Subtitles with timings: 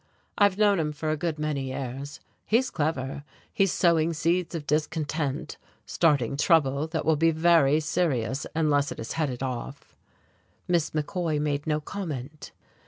[0.35, 2.19] "I've known him for a good many years.
[2.47, 3.23] He's clever.
[3.53, 9.13] He's sowing seeds of discontent, starting trouble that will be very serious unless it is
[9.13, 9.95] headed off."
[10.67, 12.51] Miss McCoy made no comment....